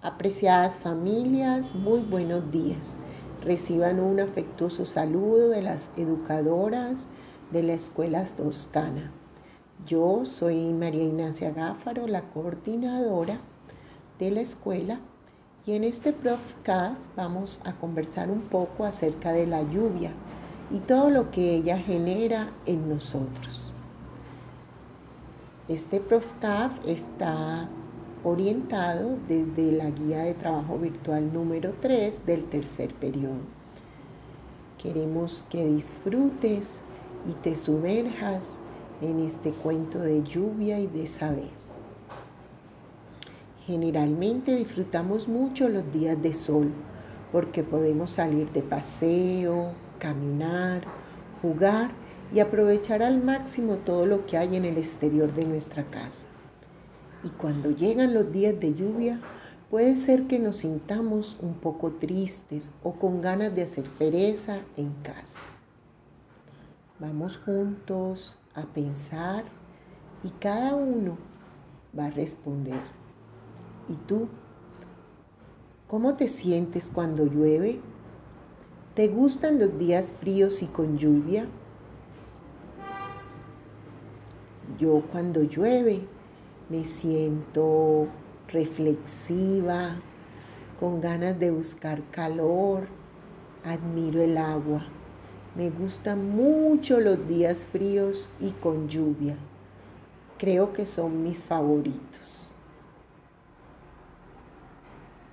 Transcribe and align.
Apreciadas 0.00 0.78
familias, 0.78 1.74
muy 1.74 1.98
buenos 1.98 2.52
días. 2.52 2.94
Reciban 3.42 3.98
un 3.98 4.20
afectuoso 4.20 4.86
saludo 4.86 5.48
de 5.48 5.60
las 5.60 5.90
educadoras 5.96 7.08
de 7.50 7.64
la 7.64 7.72
Escuela 7.72 8.24
Toscana. 8.24 9.10
Yo 9.88 10.24
soy 10.24 10.72
María 10.72 11.02
Ignacia 11.02 11.50
Gáfaro, 11.50 12.06
la 12.06 12.22
coordinadora 12.30 13.40
de 14.20 14.30
la 14.30 14.40
escuela, 14.40 15.00
y 15.66 15.72
en 15.72 15.82
este 15.82 16.12
podcast 16.12 17.02
vamos 17.16 17.58
a 17.64 17.72
conversar 17.72 18.30
un 18.30 18.42
poco 18.42 18.84
acerca 18.84 19.32
de 19.32 19.48
la 19.48 19.64
lluvia 19.64 20.12
y 20.70 20.78
todo 20.78 21.10
lo 21.10 21.32
que 21.32 21.56
ella 21.56 21.76
genera 21.76 22.52
en 22.66 22.88
nosotros. 22.88 23.72
Este 25.66 25.98
podcast 25.98 26.76
está 26.86 27.68
orientado 28.24 29.16
desde 29.28 29.72
la 29.72 29.90
guía 29.90 30.24
de 30.24 30.34
trabajo 30.34 30.78
virtual 30.78 31.32
número 31.32 31.74
3 31.80 32.26
del 32.26 32.44
tercer 32.44 32.92
periodo. 32.94 33.40
Queremos 34.82 35.44
que 35.50 35.66
disfrutes 35.66 36.80
y 37.28 37.32
te 37.42 37.56
sumerjas 37.56 38.44
en 39.00 39.24
este 39.24 39.50
cuento 39.50 39.98
de 39.98 40.22
lluvia 40.22 40.78
y 40.78 40.86
de 40.86 41.06
saber. 41.06 41.50
Generalmente 43.66 44.56
disfrutamos 44.56 45.28
mucho 45.28 45.68
los 45.68 45.92
días 45.92 46.20
de 46.22 46.32
sol 46.32 46.70
porque 47.32 47.62
podemos 47.62 48.10
salir 48.10 48.50
de 48.52 48.62
paseo, 48.62 49.72
caminar, 49.98 50.82
jugar 51.42 51.90
y 52.32 52.40
aprovechar 52.40 53.02
al 53.02 53.22
máximo 53.22 53.76
todo 53.76 54.06
lo 54.06 54.26
que 54.26 54.38
hay 54.38 54.56
en 54.56 54.64
el 54.64 54.78
exterior 54.78 55.32
de 55.34 55.44
nuestra 55.44 55.84
casa. 55.84 56.26
Y 57.24 57.28
cuando 57.30 57.70
llegan 57.70 58.14
los 58.14 58.32
días 58.32 58.58
de 58.60 58.74
lluvia, 58.74 59.20
puede 59.70 59.96
ser 59.96 60.26
que 60.26 60.38
nos 60.38 60.58
sintamos 60.58 61.36
un 61.40 61.54
poco 61.54 61.92
tristes 61.92 62.70
o 62.82 62.92
con 62.92 63.20
ganas 63.20 63.54
de 63.54 63.62
hacer 63.62 63.84
pereza 63.98 64.60
en 64.76 64.92
casa. 65.02 65.38
Vamos 67.00 67.36
juntos 67.38 68.38
a 68.54 68.62
pensar 68.62 69.44
y 70.22 70.30
cada 70.40 70.74
uno 70.74 71.16
va 71.96 72.06
a 72.06 72.10
responder. 72.10 72.80
¿Y 73.88 73.94
tú? 74.06 74.28
¿Cómo 75.88 76.14
te 76.14 76.28
sientes 76.28 76.90
cuando 76.92 77.24
llueve? 77.24 77.80
¿Te 78.94 79.08
gustan 79.08 79.58
los 79.58 79.78
días 79.78 80.12
fríos 80.20 80.62
y 80.62 80.66
con 80.66 80.98
lluvia? 80.98 81.46
Yo 84.78 85.02
cuando 85.12 85.42
llueve 85.42 86.06
me 86.68 86.84
siento 86.84 88.08
reflexiva, 88.48 89.96
con 90.78 91.00
ganas 91.00 91.38
de 91.38 91.50
buscar 91.50 92.02
calor, 92.10 92.86
admiro 93.64 94.22
el 94.22 94.38
agua. 94.38 94.86
Me 95.56 95.70
gustan 95.70 96.30
mucho 96.30 97.00
los 97.00 97.26
días 97.26 97.66
fríos 97.72 98.28
y 98.40 98.50
con 98.50 98.88
lluvia. 98.88 99.36
Creo 100.38 100.72
que 100.72 100.86
son 100.86 101.22
mis 101.24 101.38
favoritos. 101.38 102.47